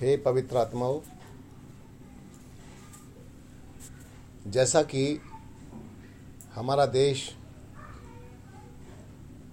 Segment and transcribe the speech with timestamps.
[0.00, 1.00] हे पवित्र आत्माओं,
[4.46, 5.20] जैसा कि
[6.54, 7.36] हमारा देश,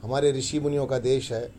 [0.02, 1.54] हमारे ऋषि मुनियों का देश है,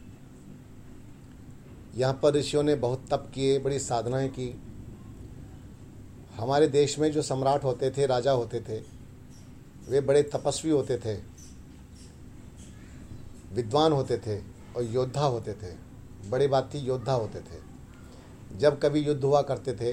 [1.94, 4.62] यहाँ पर ऋषियों ने बहुत तप किए, बड़ी साधनाएँ की।
[6.36, 8.80] हमारे देश में जो सम्राट होते थे, राजा होते थे,
[9.88, 11.14] वे बड़े तपस्वी होते थे,
[13.52, 14.38] विद्वान होते थे
[14.76, 15.76] और योद्धा होते थे,
[16.30, 17.65] बड़ी बात थी, योद्धा होते थे।
[18.58, 19.92] जब कभी युद्ध हुआ करते थे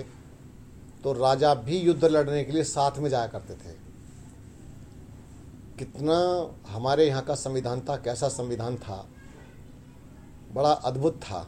[1.04, 3.72] तो राजा भी युद्ध लड़ने के लिए साथ में जाया करते थे।
[5.80, 6.16] कितना
[6.68, 9.06] हमारे यहाँ का संविधान था, कैसा संविधान था,
[10.54, 11.48] बड़ा अद्भुत था।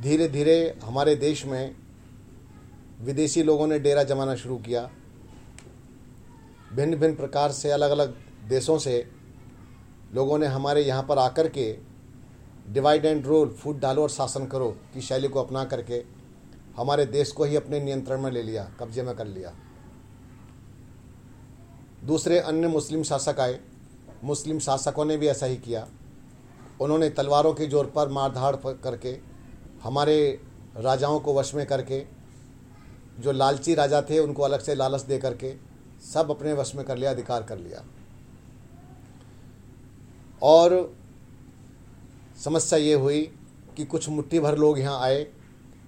[0.00, 1.76] धीरे धीरे हमारे देश में
[3.00, 4.88] विदेशी लोगों ने डेरा जमाना शुरू किया।
[6.72, 8.14] भिन्न भिन्न प्रकार से अलग अलग
[8.48, 9.04] देशों से
[10.14, 11.72] लोगों ने हमारे यहाँ पर आकर के
[12.70, 16.02] डिवाइड एंड रूल फूट डालो और शासन करो की शैली को अपना करके
[16.76, 19.52] हमारे देश को ही अपने नियंत्रण में ले लिया, कब्जे में कर लिया।
[22.04, 23.58] दूसरे अन्य मुस्लिम शासक आए।
[24.24, 25.86] मुस्लिम शासकों ने भी ऐसा ही किया।
[26.80, 29.18] उन्होंने तलवारों के ज़ोर पर मारधाड़ करके
[29.82, 30.40] हमारे
[30.76, 32.04] राजाओं को वश में करके,
[33.18, 35.54] जो लालची राजा थे, उनको अलग से लालच दे करके
[36.04, 37.84] सब अपने वश में कर लिया, अधिकार कर लिया।
[40.42, 40.99] और
[42.40, 43.20] समस्या ये हुई
[43.76, 45.26] कि कुछ मुट्ठी भर लोग यहाँ आए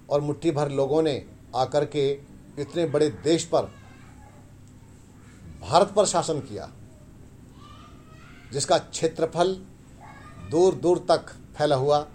[0.09, 1.15] और मुट्ठी भर लोगों ने
[1.55, 2.09] आकर के
[2.59, 3.71] इतने बड़े देश पर
[5.61, 6.69] भारत पर शासन किया,
[8.53, 9.55] जिसका क्षेत्रफल
[10.51, 12.05] दूर दूर तक फैला हुआ,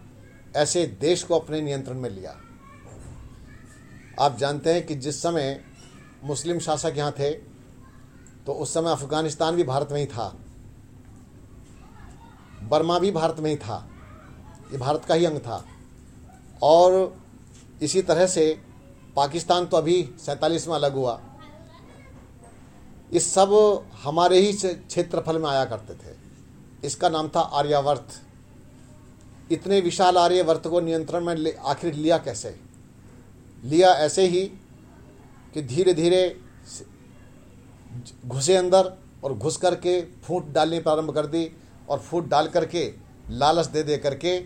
[0.56, 2.36] ऐसे देश को अपने नियंत्रण में लिया।
[4.20, 5.61] आप जानते हैं कि जिस समय
[6.25, 7.31] मुस्लिम शासक यहाँ थे
[8.47, 10.34] तो उस समय अफ़गानिस्तान भी भारत में ही था,
[12.62, 13.86] बर्मा भी भारत में ही था।
[14.72, 15.64] ये भारत का ही अंग था।
[16.62, 17.16] और
[17.83, 18.58] इसी तरह से
[19.16, 21.20] पाकिस्तान तो अभी सैंतालीस में अलग हुआ।
[23.12, 23.53] ये सब
[24.03, 26.16] हमारे ही क्षेत्रफल में आया करते थे।
[26.84, 28.09] इसका नाम था आर्यावर्त।
[29.53, 32.54] इतने विशाल आर्यवर्त को नियंत्रण में आखिर लिया कैसे?
[33.64, 34.44] लिया ऐसे ही
[35.54, 36.41] कि धीरे धीरे
[38.26, 38.93] घुसे अंदर
[39.25, 41.50] और घुस करके फूट डालनी प्रारंभ कर दी
[41.88, 42.93] और फूट डाल करके
[43.31, 44.38] लालच दे दे करके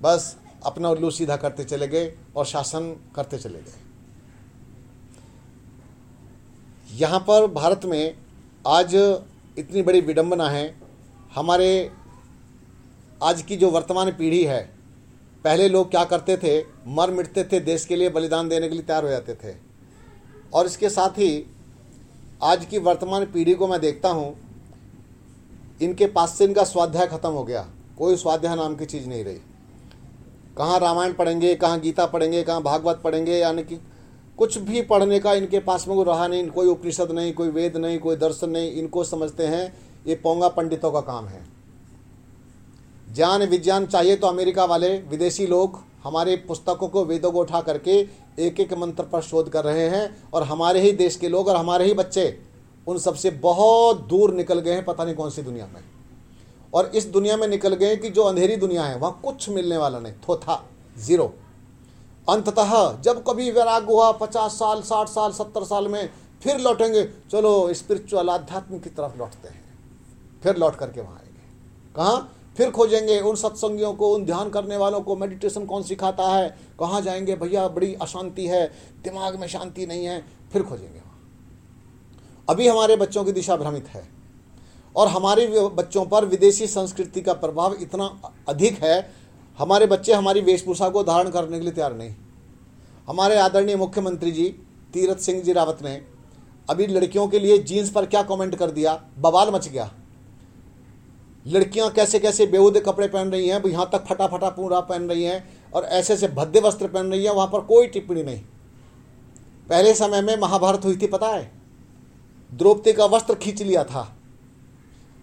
[0.00, 3.78] बस अपना उल्लू सीधा करते चले गए और शासन करते चले गए।
[6.90, 8.16] यहाँ पर भारत में
[8.66, 8.94] आज
[9.58, 10.74] इतनी बड़ी विडंबना है।
[11.34, 11.90] हमारे
[13.22, 14.62] आज की जो वर्तमान पीढ़ी है,
[15.44, 16.58] पहले लोग क्या करते थे?
[16.86, 19.54] मर मिटते थे, देश के लिए बलिदान देने के लिए तैयार हो जाते थे।
[20.54, 21.44] और इसके साथ ही
[22.42, 24.34] आज की वर्तमान पीढ़ी को मैं देखता हूँ,
[25.82, 27.68] इनके पास से इनका स्वाध्याय खत्म हो गया।
[27.98, 29.40] कोई स्वाध्याय नाम की चीज़ नहीं रही।
[30.60, 33.76] कहाँ रामायण पढ़ेंगे, कहाँ गीता पढ़ेंगे, कहाँ भागवत पढ़ेंगे, यानी कि
[34.38, 37.76] कुछ भी पढ़ने का इनके पास में वो रहा नहीं, कोई उपनिषद नहीं, कोई वेद
[37.76, 39.72] नहीं, कोई दर्शन नहीं, इनको समझते हैं,
[40.06, 41.40] ये पोंगा पंडितों का काम है।
[43.14, 47.98] ज्ञान विज्ञान चाहिए तो अमेरिका वाले, विदेशी लोग हमारे पुस्तकों को वेदों को उठा करके
[48.38, 51.56] एक एक मंत्र पर शोध कर रहे हैं, और हमारे ही देश के लोग और
[51.56, 52.38] हमारे ही बच्चे
[52.86, 55.82] उन सबसे बहुत दूर निकल गए हैं, पता नहीं कौन सी दुनिया में।
[56.74, 59.98] और इस दुनिया में निकल गए कि जो अंधेरी दुनिया है, वहाँ कुछ मिलने वाला
[59.98, 61.34] नहीं। थोथा ज़ीरो
[62.28, 66.10] अंततः जब कभी वैराग हुआ, पचास साल, साठ साल, सत्तर साल में,
[66.42, 69.64] फिर लौटेंगे, चलो स्पिरिचुअल आध्यात्म की तरफ़ लौटते हैं।
[70.42, 71.42] फिर लौट करके वहाँ आएँगे।
[71.96, 72.36] कहाँ?
[72.56, 77.00] फिर खोजेंगे उन सत्संगियों को, उन ध्यान करने वालों को मेडिटेशन कौन सिखाता है, कहाँ
[77.00, 77.36] जाएँगे?
[77.36, 78.72] भैया, बड़ी अशांति है,
[79.04, 81.30] दिमाग में शांति नहीं है, फिर खोजेंगे वहाँ।
[82.48, 84.19] अभी हमारे बच्चों की दिशा भ्रमित है।
[84.96, 88.10] और हमारे बच्चों पर विदेशी संस्कृति का प्रभाव इतना
[88.48, 89.12] अधिक है,
[89.58, 92.14] हमारे बच्चे हमारी वेशभूषा को धारण करने के लिए तैयार नहीं।
[93.08, 94.48] हमारे आदरणीय मुख्यमंत्री जी,
[94.92, 96.00] तीरथ सिंह जी रावत ने
[96.68, 99.00] अभी लड़कियों के लिए जीन्स पर क्या कमेंट कर दिया?
[99.18, 99.90] बवाल मच गया।
[101.46, 105.24] लड़कियाँ कैसे कैसे बेहूदे कपड़े पहन रही हैं, यहाँ तक फटा फटा पूरा पहन रही
[105.24, 108.40] हैं और ऐसे ऐसे भद्दे वस्त्र पहन रही हैं, वहाँ पर कोई टिप्पणी नहीं।
[109.68, 111.50] पहले समय में महाभारत हुई थी, पता है?
[112.52, 114.16] द्रौपदी का वस्त्र खींच लिया था।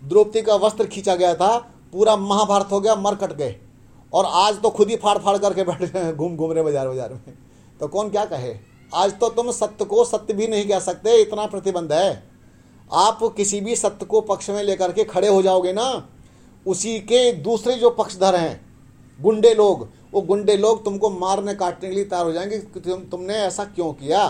[0.02, 1.58] द्रौपदी का वस्त्र खींचा गया था,
[1.94, 3.56] पूरा महाभारत हो गया, मर कट गए।
[4.14, 7.14] और आज तो खुद ही फाड़ फाड़ करके बैठ हैं, घूम घूम रहे बाज़ार बाज़ार
[7.14, 7.38] में।
[7.80, 8.56] तो कौन क्या कहे?
[8.92, 12.24] आज तो तुम सत्य को सत्य भी नहीं कह सकते, इतना प्रतिबंध है।
[12.92, 16.08] आप किसी भी सत्य को पक्ष में लेकर के खड़े हो जाओगे ना,
[16.66, 18.66] उसी के दूसरे जो पक्षधर हैं,
[19.20, 23.34] गुंडे लोग, वो गुंडे लोग तुमको मारने काटने के लिए तैयार हो जाएँगे तुम, तुमने
[23.36, 24.28] ऐसा क्यों किया?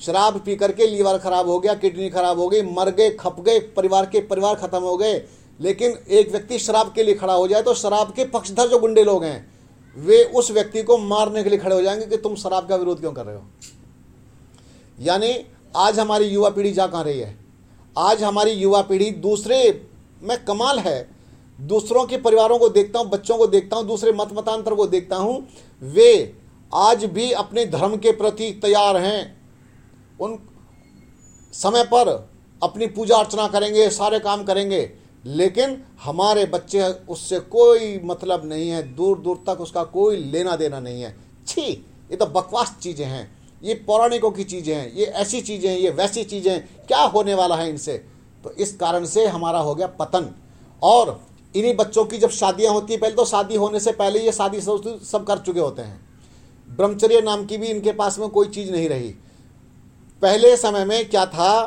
[0.00, 3.58] शराब पी करके लीवर खराब हो गया, किडनी खराब हो गई, मर गए, खप गए,
[3.58, 5.24] परिवार के परिवार खत्म हो गए।
[5.60, 9.04] लेकिन एक व्यक्ति शराब के लिए खड़ा हो जाए तो शराब के पक्षधर जो गुंडे
[9.04, 9.52] लोग हैं,
[9.96, 13.00] वे उस व्यक्ति को मारने के लिए खड़े हो जाएँगे कि तुम शराब का विरोध
[13.00, 13.42] क्यों कर रहे हो?
[15.00, 15.46] यानी
[15.76, 17.38] आज हमारी युवा पीढ़ी जा कहाँ रही है?
[17.98, 19.86] आज हमारी युवा पीढ़ी दूसरे
[20.22, 21.08] में कमाल है।
[21.60, 25.16] दूसरों के परिवारों को देखता हूँ, बच्चों को देखता हूँ, दूसरे मत मतांतर को देखता
[25.16, 25.48] हूँ।
[25.82, 26.34] वे
[26.74, 29.37] आज भी अपने धर्म के प्रति तैयार हैं।
[30.20, 30.38] उन
[31.54, 32.08] समय पर
[32.62, 34.90] अपनी पूजा अर्चना करेंगे, सारे काम करेंगे,
[35.24, 40.80] लेकिन हमारे बच्चे उससे कोई मतलब नहीं है दूर दूर तक उसका कोई लेना देना
[40.80, 41.14] नहीं है।
[41.46, 43.30] छी, ये तो बकवास चीज़ें हैं,
[43.62, 47.34] ये पौराणिकों की चीज़ें हैं, ये ऐसी चीज़ें हैं, ये वैसी चीज़ें हैं, क्या होने
[47.34, 47.96] वाला है इनसे?
[48.44, 50.34] तो इस कारण से हमारा हो गया पतन।
[50.82, 51.20] और
[51.54, 54.60] इन्हीं बच्चों की जब शादियाँ होती है, पहले तो शादी होने से पहले ये शादी
[54.60, 56.00] सब कर चुके होते हैं।
[56.68, 59.14] ब्रह्मचर्य नाम की भी इनके पास में कोई चीज़ नहीं रही।
[60.22, 61.66] पहले समय में क्या था?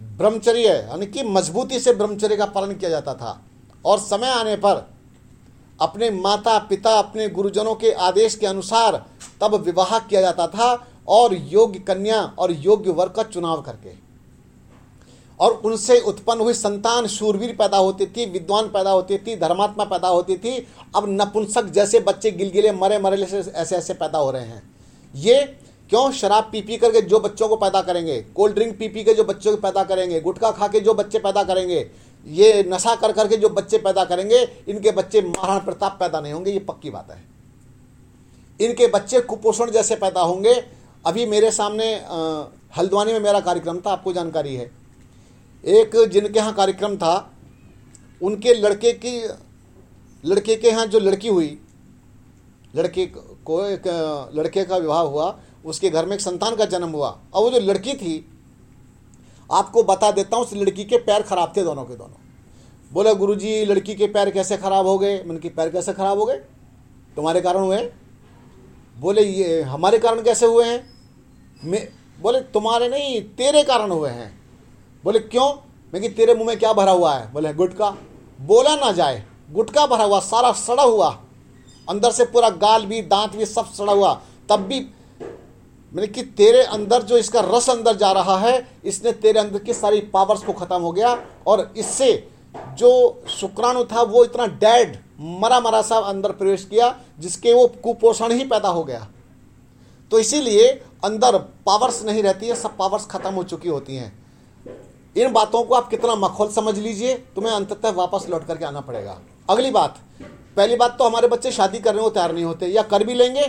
[0.00, 3.42] ब्रह्मचर्य, यानी कि मजबूती से ब्रह्मचर्य का पालन किया जाता था।
[3.84, 4.90] और समय आने पर
[5.80, 9.06] अपने माता, पिता, अपने गुरुजनों के आदेश के अनुसार
[9.40, 13.90] तब विवाह किया जाता था और योग्य कन्या और योग्य वर का चुनाव करके।
[15.40, 20.08] और उनसे उत्पन्न हुई संतान शूरवीर पैदा होती थी, विद्वान पैदा होती थी, धर्मात्मा पैदा
[20.08, 24.74] होती थी। अब नपुंसक जैसे बच्चे गिलगिले मरे मरे ऐसे ऐसे पैदा हो रहे हैं।
[25.14, 25.58] ये
[25.92, 28.16] क्यों शराब पी पी करके जो बच्चों को पैदा करेंगे?
[28.34, 31.18] कोल्ड ड्रिंक पी पी के जो बच्चों को पैदा करेंगे, गुटखा खा के जो बच्चे
[31.18, 31.90] पैदा करेंगे,
[32.26, 36.50] ये नशा कर करके जो बच्चे पैदा करेंगे, इनके बच्चे महाराणा प्रताप पैदा नहीं होंगे,
[36.50, 37.22] ये पक्की बात है।
[38.60, 40.54] इनके बच्चे कुपोषण जैसे पैदा होंगे।
[41.04, 41.92] अभी मेरे सामने
[42.78, 44.70] हल्द्वानी में मेरा कार्यक्रम था, आपको जानकारी है।
[45.64, 47.14] एक जिनके यहाँ कार्यक्रम था,
[48.20, 49.18] उनके लड़के की,
[50.24, 51.58] लड़के के यहाँ जो लड़की हुई,
[52.74, 53.86] लड़के को एक,
[54.34, 55.30] लड़के का विवाह हुआ
[55.64, 58.28] उसके घर में एक संतान का जन्म हुआ और वो जो लड़की थी,
[59.52, 62.20] आपको बता देता हूँ, उस लड़की के पैर खराब थे दोनों के दोनों।
[62.92, 65.22] बोले, गुरुजी, लड़की के पैर कैसे खराब हो गए?
[65.24, 66.36] मन के पैर कैसे खराब हो गए?
[67.16, 67.92] तुम्हारे कारण हुए
[68.98, 71.88] बोले, ये हमारे कारण कैसे हुए हैं?
[72.22, 74.40] बोले, तुम्हारे नहीं, तेरे कारण हुए हैं।
[75.04, 75.48] बोले, क्यों?
[75.94, 77.32] मैं कि तेरे मुँह में क्या भरा हुआ है?
[77.32, 77.90] बोले गुटका
[78.40, 81.08] बोला ना जाए। गुटका भरा हुआ, सारा सड़ा हुआ।
[81.88, 84.80] अंदर से पूरा गाल भी, दांत भी सब सड़ा हुआ। तब भी
[85.92, 89.74] मैंने कि तेरे अंदर जो इसका रस अंदर जा रहा है, इसने तेरे अंदर की
[89.74, 91.16] सारी पावर्स को ख़त्म हो गया
[91.46, 92.12] और इससे
[92.78, 98.32] जो शुक्राणु था, वो इतना डेड मरा मरा सा अंदर प्रवेश किया, जिसके वो कुपोषण
[98.32, 99.06] ही पैदा हो गया।
[100.12, 100.68] तो इसीलिए
[101.04, 104.12] अंदर पावर्स नहीं रहती है, सब पावर्स खत्म हो चुकी होती हैं।
[105.16, 109.18] इन बातों को आप कितना मखौल समझ लीजिए, तुम्हें अंततः वापस लौट करके आना पड़ेगा।
[109.50, 109.98] अगली बात,
[110.56, 113.46] पहली बात तो हमारे बच्चे शादी करने को तैयार नहीं होते, या कर भी लेंगे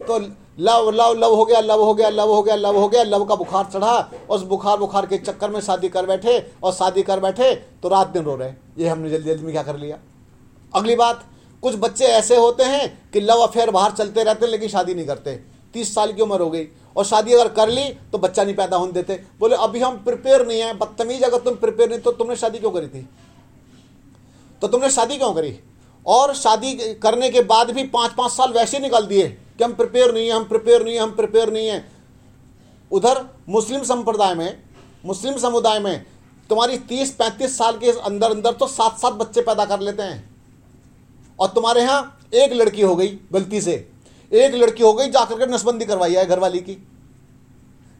[0.00, 0.18] तो
[0.60, 3.24] लव लव लव हो गया, लव हो गया, लव हो गया, लव हो गया, लव
[3.24, 7.20] का बुखार चढ़ा, उस बुखार बुखार के चक्कर में शादी कर बैठे और शादी कर
[7.20, 9.98] बैठे तो रात दिन रो रहे। ये हमने जल्दी जल्दी में क्या कर लिया?
[10.72, 11.24] अगली बात,
[11.62, 15.06] कुछ बच्चे ऐसे होते हैं कि लव अफेयर बाहर चलते रहते हैं लेकिन शादी नहीं
[15.06, 15.34] करते।
[15.74, 16.66] तीस साल की उम्र हो गई
[16.96, 20.46] और शादी अगर कर ली तो बच्चा नहीं पैदा होने देते। बोले, अभी हम प्रिपेयर
[20.46, 23.08] नहीं है, बदतमीज, अगर तुम प्रिपेयर नहीं तो तुमने शादी क्यों करी थी?
[24.62, 25.58] तो तुमने शादी क्यों करी?
[26.06, 30.14] और शादी करने के बाद भी पाँच पाँच साल वैसे निकाल दिए। कि हम प्रिपेयर
[30.14, 31.92] नहीं है, हम प्रिपेयर नहीं है, हम प्रिपेयर नहीं है।
[32.92, 34.62] उधर मुस्लिम संप्रदाय में,
[35.04, 36.06] मुस्लिम समुदाय में
[36.48, 40.30] तुम्हारी तीस, पैंतीस साल के अंदर अंदर तो सात सात बच्चे पैदा कर लेते हैं।
[41.40, 43.90] और तुम्हारे यहाँ एक लड़की हो गई गलती से।
[44.32, 46.88] एक लड़की हो गई जाकर के नसबंदी करवाई है घरवाली की।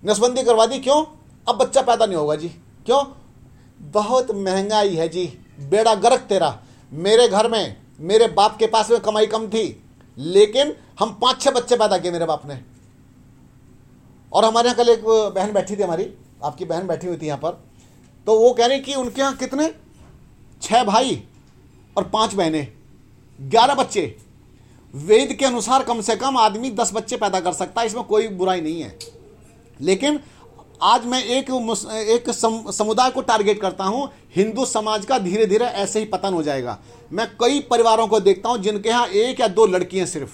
[0.05, 1.05] नसबंदी करवा दी, क्यों?
[1.49, 2.49] अब बच्चा पैदा नहीं होगा जी।
[2.87, 3.05] क्यों?
[3.81, 9.01] बहुत महँगाई है जी। बेड़ा गर्क तेरा। मेरे घर में, मेरे बाप के पास में
[9.01, 9.83] कमाई कम थी।
[10.21, 12.59] लेकिन हम पाँच छह बच्चे पैदा किए मेरे बाप ने।
[14.33, 16.09] और हमारे यहाँ कल एक बहन बैठी थी हमारी,
[16.45, 17.53] आपकी बहन बैठी हुई थी यहाँ पर।
[18.27, 19.73] तो वो कह रही कि उनके यहाँ कितने?
[20.63, 21.23] छह भाई
[21.97, 22.67] और पाँच बहनें,
[23.39, 24.17] ग्यारह बच्चे।
[24.95, 28.29] वेद के अनुसार कम से कम आदमी दस बच्चे पैदा कर सकता है, इसमें कोई
[28.29, 28.99] बुराई नहीं है।
[29.81, 30.21] लेकिन
[30.83, 31.51] आज मैं एक
[32.11, 36.35] एक सम, समुदाय को टारगेट करता हूँ हिंदू समाज का धीरे धीरे ऐसे ही पतन
[36.35, 36.79] हो जाएगा।
[37.13, 40.31] मैं कई परिवारों को देखता हूँ जिनके यहाँ एक या दो लड़कियाँ सिर्फ़।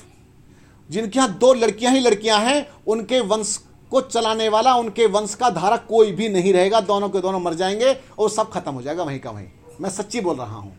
[0.90, 3.56] जिनके यहाँ दो लड़कियाँ ही लड़कियाँ हैं उनके वंश
[3.92, 7.54] को चलाने वाला उनके वंश का धारक कोई भी नहीं रहेगा दोनों के दोनों मर
[7.54, 9.46] जाएँगे और सब खत्म हो जाएगा वहीं का वहीं।
[9.80, 10.76] मैं सच्ची बोल रहा हूँ।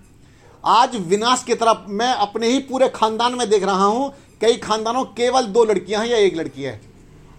[0.63, 5.03] आज विनाश की तरफ़ मैं अपने ही पूरे खानदान में देख रहा हूँ कई खानदानों
[5.15, 6.81] केवल दो लड़कियाँ हैं या एक लड़की है।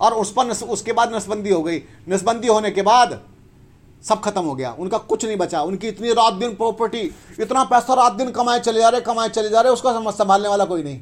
[0.00, 3.20] और उस पर नस, उसके बाद नसबंदी हो गई। नसबंदी होने के बाद
[4.08, 7.94] सब खत्म हो गया। उनका कुछ नहीं बचा। उनकी इतनी रात दिन प्रॉपर्टी इतना पैसा
[7.94, 10.98] रात दिन कमाए चले जा रहे कमाए चले जा रहे उसका संभालने वाला कोई नहीं।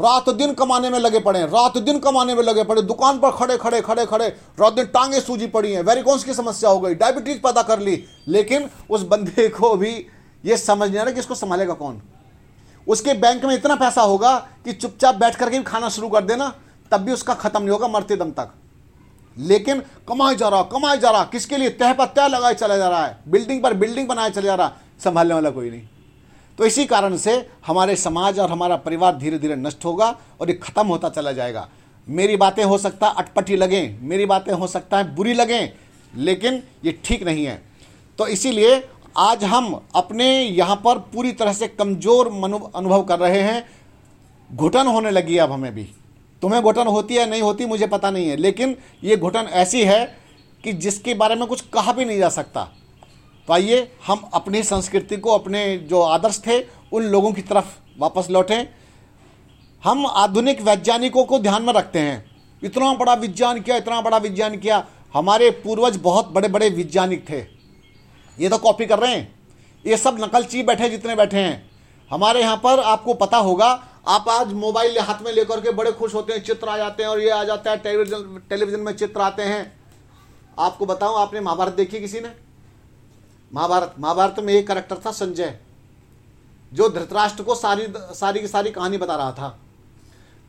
[0.00, 3.56] रात दिन कमाने में लगे पड़े रात दिन कमाने में लगे पड़े। दुकान पर खड़े
[3.56, 4.28] खड़े खड़े खड़े।
[4.60, 8.04] रात दिन टांगे सूजी पड़ी हैं। वेरिकॉन्स की समस्या हो गई। डायबिटीज़ पैदा कर ली।
[8.28, 10.06] लेकिन उस बंदे को भी
[10.44, 12.02] ये समझ नहीं आ रहा कि इसको संभालेगा कौन।
[12.88, 16.54] उसके बैंक में इतना पैसा होगा कि चुपचाप बैठ करके भी खाना शुरू कर देना।
[16.92, 18.50] तब भी उसका खत्म नहीं होगा मरते दम तक।
[19.36, 21.70] लेकिन कमाई जा रहा कमाई जा रहा, किसके लिए?
[21.70, 24.66] तह पर तह लगाए चला जा रहा है। बिल्डिंग पर बिल्डिंग बनाए चला जा रहा
[24.66, 25.82] है। संभालने वाला कोई नहीं।
[26.58, 27.34] तो इसी कारण से
[27.66, 30.08] हमारे समाज और हमारा परिवार धीरे धीरे नष्ट होगा
[30.40, 31.68] और ये खत्म होता चला जाएगा।
[32.06, 35.72] मेरी बातें हो सकता है अटपटी लगें, मेरी बातें हो सकता है बुरी लगें,
[36.14, 37.62] लेकिन ये ठीक नहीं है।
[38.18, 43.64] तो इसीलिए आज हम अपने यहाँ पर पूरी तरह से कमज़ोर अनुभव कर रहे हैं।
[44.50, 45.88] घुटन होने लगी अब हमें भी।
[46.42, 50.18] तुम्हें घुटन होती है, नहीं होती, मुझे पता नहीं है। लेकिन ये घुटन ऐसी है
[50.64, 52.64] कि जिसके बारे में कुछ कहा भी नहीं जा सकता।
[53.46, 58.26] तो आइए, हम अपनी संस्कृति को, अपने जो आदर्श थे, उन लोगों की तरफ़ वापस
[58.30, 58.68] लौटें।
[59.84, 64.56] हम आधुनिक वैज्ञानिकों को ध्यान में रखते हैं। इतना बड़ा विज्ञान किया, इतना बड़ा विज्ञान
[64.56, 67.38] किया। हमारे पूर्वज बहुत बड़े बड़े वैज्ञानिक थे।
[68.40, 69.34] ये तो कॉपी कर रहे हैं।
[69.86, 71.70] ये सब नकलची बैठे जितने बैठे हैं।
[72.10, 76.14] हमारे यहाँ पर आपको पता होगा आप आज मोबाइल हाथ में लेकर के बड़े खुश
[76.14, 79.20] होते हैं, चित्र आ जाते हैं और ये आ जाता है, टेलीविज़न टेलीविज़न में चित्र
[79.20, 79.80] आते हैं।
[80.58, 82.30] आपको बताऊँ, आपने महाभारत देखी किसी ने?
[83.52, 85.58] महाभारत महाभारत में एक करेक्टर था, संजय,
[86.72, 89.58] जो धृतराष्ट्र को सारी सारी की सारी कहानी बता रहा था।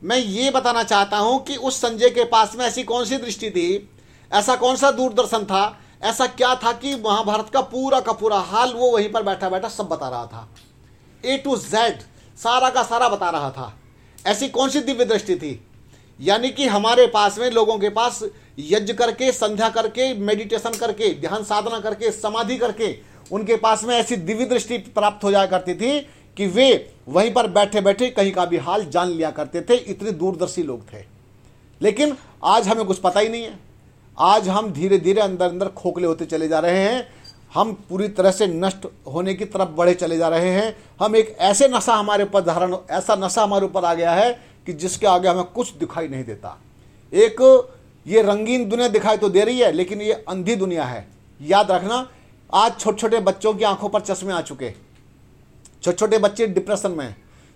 [0.03, 3.49] मैं ये बताना चाहता हूँ कि उस संजय के पास में ऐसी कौन सी दृष्टि
[3.49, 3.89] थी?
[4.31, 5.79] ऐसा कौन सा दूरदर्शन था?
[6.01, 9.69] ऐसा क्या था कि महाभारत का पूरा का पूरा हाल वो वहीं पर बैठा बैठा
[9.69, 10.47] सब बता रहा था?
[11.25, 12.01] ए टू जेड
[12.43, 13.79] सारा का सारा बता रहा था।
[14.27, 15.67] ऐसी कौन सी दिव्य दृष्टि थी?
[16.21, 18.23] यानी कि हमारे पास में लोगों के पास
[18.59, 22.97] यज्ञ करके, संध्या करके मेडिटेशन करके, ध्यान साधना करके, समाधि करके,
[23.31, 25.99] उनके पास में ऐसी दिव्य दृष्टि प्राप्त हो जाया करती थी
[26.37, 30.11] कि वे वहीं पर बैठे बैठे कहीं का भी हाल जान लिया करते थे, इतने
[30.11, 31.03] दूरदर्शी लोग थे।
[31.81, 33.59] लेकिन आज हमें कुछ पता ही नहीं है।
[34.19, 37.18] आज हम धीरे धीरे अंदर अंदर खोखले होते चले जा रहे हैं
[37.53, 41.35] हम पूरी तरह से नष्ट होने की तरफ़ बढ़े चले जा रहे हैं। हम एक
[41.39, 44.31] ऐसे नशा हमारे ऊपर धारण, ऐसा नशा हमारे ऊपर आ गया है
[44.65, 46.57] कि जिसके आगे हमें कुछ दिखाई नहीं देता।
[47.13, 47.69] एक,
[48.07, 51.07] ये रंगीन दुनिया दिखाई तो दे रही है, लेकिन ये अंधी दुनिया है।
[51.41, 52.07] याद रखना,
[52.53, 54.69] आज छोटे छोटे बच्चों की आँखों पर चश्मे आ चुके।
[55.83, 57.15] छोटे छोटे बच्चे डिप्रेशन में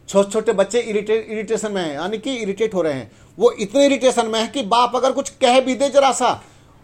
[0.09, 3.85] छोटे छोटे बच्चे इरिटेट इरिटेशन में हैं, यानी कि इरिटेट हो रहे हैं। वो इतने
[3.85, 6.31] इरिटेशन में है कि बाप अगर कुछ कह भी दे जरा सा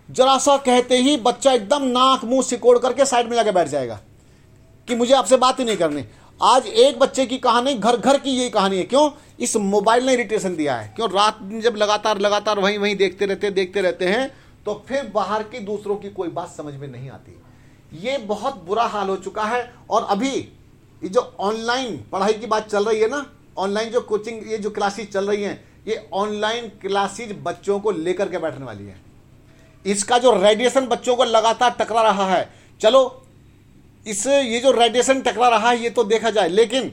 [0.10, 4.00] जरा सा कहते ही बच्चा एकदम नाक मुँह सिकोड़ करके साइड में जाके बैठ जाएगा
[4.88, 6.04] कि मुझे आपसे बात ही नहीं करनी।
[6.39, 9.10] आज एक बच्चे की कहानी घर घर की यही कहानी है। क्यों?
[9.39, 11.10] इस मोबाइल ने इरिटेशन दिया है। क्यों?
[11.10, 14.32] रात जब लगातार लगातार वहीं वहीं देखते रहते देखते रहते हैं
[14.66, 17.38] तो फिर बाहर की दूसरों की कोई बात समझ में नहीं आती।
[18.01, 22.68] ये बहुत बुरा हाल हो चुका है और अभी ये जो ऑनलाइन पढ़ाई की बात
[22.68, 23.25] चल रही है ना
[23.58, 28.30] ऑनलाइन जो कोचिंग ये जो क्लासेस चल रही हैं, ये ऑनलाइन क्लासेज बच्चों को लेकर
[28.30, 29.09] के बैठने वाली है।
[29.86, 32.48] इसका जो रेडिएशन बच्चों को लगातार टकरा रहा है।
[32.81, 33.01] चलो,
[34.05, 36.91] इस, ये जो रेडिएशन टकरा रहा है, ये तो देखा जाए, लेकिन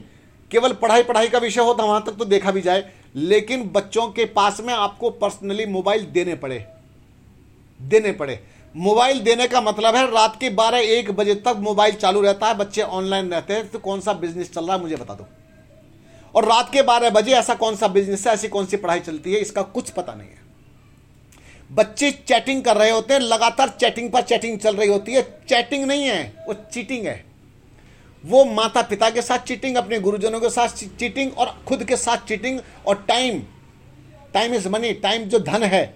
[0.51, 2.83] केवल पढ़ाई पढ़ाई का विषय हो तो वहाँ तक तो देखा भी जाए,
[3.15, 6.65] लेकिन बच्चों के पास में आपको पर्सनली मोबाइल देने पड़े।
[7.79, 8.39] देने पड़े।
[8.75, 12.57] मोबाइल देने का मतलब है, रात के बारह एक बजे तक मोबाइल चालू रहता है,
[12.57, 15.27] बच्चे ऑनलाइन रहते हैं तो कौन सा बिज़नेस चल रहा है, मुझे बता दो।
[16.35, 19.33] और रात के बारह बजे ऐसा कौन सा बिज़नेस है, ऐसी कौन सी पढ़ाई चलती
[19.33, 20.45] है, इसका कुछ पता नहीं है।
[21.71, 25.85] बच्चे चैटिंग कर रहे होते हैं, लगातार चैटिंग पर चैटिंग चल रही होती है। चैटिंग
[25.85, 27.25] नहीं है, वो चीटिंग है।
[28.25, 32.17] वो माता पिता के साथ चीटिंग, अपने गुरुजनों के साथ चीटिंग और खुद के साथ
[32.17, 33.43] चीटिंग और time.
[34.33, 35.95] Time is money, time जो धन है,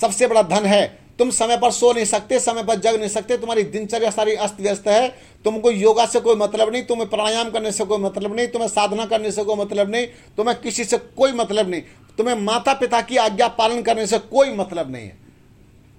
[0.00, 3.36] सबसे बड़ा धन है। तुम समय पर सो नहीं सकते, समय पर जग नहीं सकते,
[3.38, 5.08] तुम्हारी दिनचर्या सारी अस्त व्यस्त है।
[5.44, 9.06] तुमको योगा से कोई मतलब नहीं, तुम्हें प्राणायाम करने से कोई मतलब नहीं, तुम्हें साधना
[9.06, 11.82] करने से कोई मतलब नहीं, तुम्हें किसी से कोई मतलब नहीं।
[12.18, 15.16] तुम्हें माता पिता की आज्ञा पालन करने से कोई मतलब नहीं है।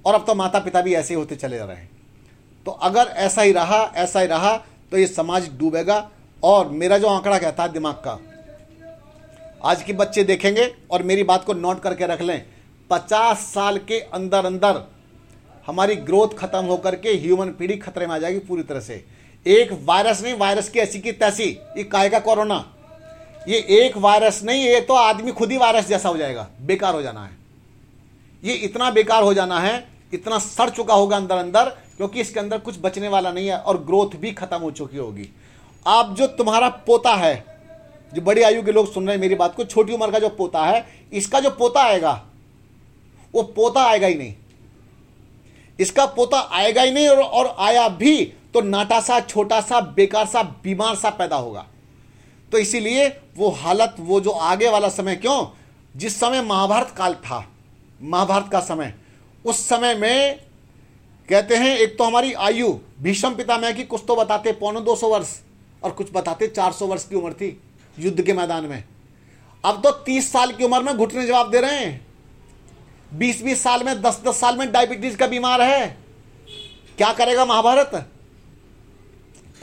[0.05, 1.89] और अब तो माता पिता भी ऐसे ही होते चले जा रहे हैं।
[2.65, 4.55] तो अगर ऐसा ही रहा, ऐसा ही रहा
[4.91, 6.09] तो ये समाज डूबेगा
[6.43, 8.19] और मेरा जो आंकड़ा कहता है दिमाग का,
[9.63, 12.45] आज के बच्चे देखेंगे और मेरी बात को नोट करके रख लें,
[12.89, 14.81] पचास साल के अंदर अंदर
[15.67, 19.03] हमारी ग्रोथ खत्म होकर के ह्यूमन पीढ़ी खतरे में आ जाएगी पूरी तरह से।
[19.45, 21.43] एक वायरस नहीं, वायरस की ऐसी की तैसी,
[21.77, 22.72] ये काय का कोरोना?
[23.47, 27.01] ये एक वायरस नहीं ये तो आदमी खुद ही वायरस जैसा हो जाएगा बेकार हो
[27.01, 27.31] जाना है।
[28.43, 29.73] ये इतना बेकार हो जाना है
[30.13, 33.77] इतना सड़ चुका होगा अंदर अंदर क्योंकि इसके अंदर कुछ बचने वाला नहीं है और
[33.83, 35.29] ग्रोथ भी खत्म हो चुकी होगी।
[35.85, 37.33] आप जो तुम्हारा पोता है
[38.11, 40.29] जो बड़ी आयु के लोग सुन रहे हैं मेरी बात को छोटी उम्र का जो
[40.29, 42.21] पोता है इसका जो पोता आएगा
[43.33, 44.33] वो पोता आएगा ही नहीं।
[45.79, 48.23] इसका पोता आएगा ही नहीं और, और आया भी
[48.53, 51.65] तो नाटा सा छोटा सा बेकार सा बीमार सा पैदा होगा।
[52.53, 53.07] तो इसीलिए
[53.37, 55.45] वो हालत, वो जो आगे वाला समय, क्यों?
[55.95, 57.47] जिस समय महाभारत काल था,
[58.01, 58.93] महाभारत का समय,
[59.45, 60.39] उस समय में
[61.29, 65.07] कहते हैं, एक तो हमारी आयु, भीषम पितामह की कुछ तो बताते, पौने दो सौ
[65.07, 65.39] वर्ष,
[65.83, 67.61] और कुछ बताते, चार सौ वर्ष की उम्र थी,
[67.99, 68.83] युद्ध के मैदान में।
[69.63, 72.07] अब तो तीस साल की उम्र में घुटने जवाब दे रहे हैं।
[73.13, 75.97] बीस बीस साल में, दस दस साल में डायबिटीज़ का बीमार है।
[76.97, 78.09] क्या करेगा महाभारत?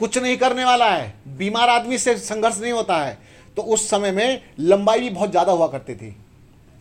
[0.01, 3.17] कुछ नहीं करने वाला है, बीमार आदमी से संघर्ष नहीं होता है।
[3.57, 6.15] तो उस समय में लंबाई भी बहुत ज़्यादा हुआ करती थी।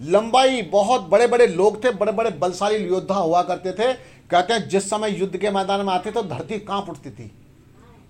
[0.00, 3.92] लंबाई बहुत बड़े बड़े लोग थे बड़े बड़े बलशाली योद्धा हुआ करते थे।
[4.30, 7.30] कहते हैं, जिस समय युद्ध के मैदान में आते तो धरती काँप उठती थी।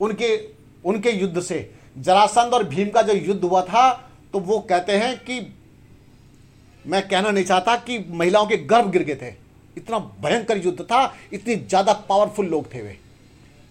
[0.01, 0.37] उनके
[0.85, 3.91] उनके युद्ध से। जरासंध और भीम का जो युद्ध हुआ था
[4.33, 5.41] तो वो कहते हैं कि,
[6.85, 9.35] मैं कहना नहीं चाहता कि महिलाओं के गर्भ गिर गए थे।
[9.77, 12.99] इतना भयंकर युद्ध था, इतनी ज़्यादा पावरफुल लोग थे वे।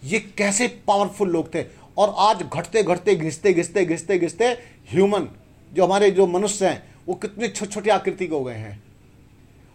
[0.04, 1.64] ये कैसे पावरफुल लोग थे?
[1.98, 4.46] और आज घटते घटते, घिसते घिसते घिसते घिसते
[4.92, 5.28] ह्यूमन
[5.74, 8.82] जो हमारे जो मनुष्य हैं, वो कितने छोटे छोटे आकृति के हो गए हैं।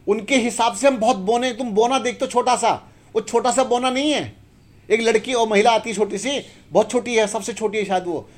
[0.06, 2.72] उनके हिसाब से हम बहुत बोने, तुम बोना देख तो छोटा सा
[3.14, 4.32] वो छोटा सा बोना नहीं है।
[4.90, 6.40] एक लड़की और महिला आती है छोटी सी
[6.72, 8.28] बहुत छोटी है, सबसे छोटी है शायद वो।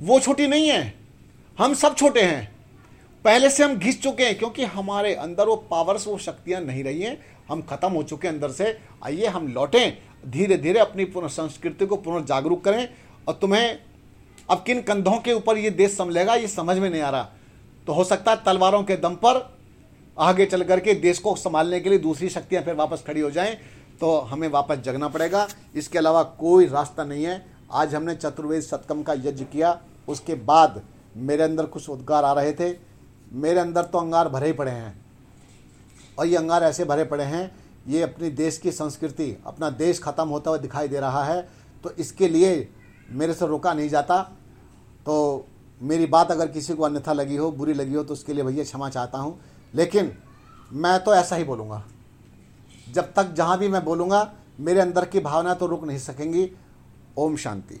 [0.00, 0.94] वो छोटी नहीं है।
[1.58, 2.52] हम सब छोटे हैं।
[3.24, 7.02] पहले से हम घिस चुके हैं, क्योंकि हमारे अंदर वो पावर्स वो शक्तियाँ नहीं रही
[7.02, 7.18] हैं।
[7.50, 11.86] हम खत्म हो चुके हैं अंदर से, आइए हम लौटें धीरे धीरे अपनी पुनः संस्कृति
[11.86, 12.88] को पुनर्जागरूक करें।
[13.28, 13.78] और तुम्हें
[14.48, 17.28] अब किन कंधों के ऊपर ये देश संभलेगा, ये समझ में नहीं आ रहा।
[17.86, 19.48] तो हो सकता है तलवारों के दम पर
[20.16, 23.56] आगे चल करके देश को संभालने के लिए दूसरी शक्तियाँ फिर वापस खड़ी हो जाएँ
[24.00, 29.02] तो हमें वापस जगना पड़ेगा। इसके अलावा कोई रास्ता नहीं है। आज हमने चतुर्वेद सतकम
[29.02, 29.78] का यज्ञ किया,
[30.08, 30.82] उसके बाद
[31.16, 32.74] मेरे अंदर कुछ उद्गार आ रहे थे।
[33.32, 34.94] मेरे अंदर तो अंगार भरे ही पड़े हैं।
[36.18, 37.50] और ये अंगार ऐसे भरे पड़े हैं,
[37.88, 41.40] ये अपनी देश की संस्कृति, अपना देश खत्म होता हुआ दिखाई दे रहा है
[41.84, 42.68] तो इसके लिए
[43.10, 44.22] मेरे से रोका नहीं जाता।
[45.06, 45.46] तो
[45.80, 48.64] मेरी बात अगर किसी को अन्यथा लगी हो, बुरी लगी हो तो उसके लिए भैया
[48.64, 49.38] क्षमा चाहता हूँ।
[49.74, 50.12] लेकिन
[50.72, 51.82] मैं तो ऐसा ही बोलूँगा।
[52.86, 56.50] जब तक जहाँ भी मैं बोलूँगा, मेरे अंदर की भावना तो रुक नहीं सकेंगी।
[57.18, 57.80] ओम शांति।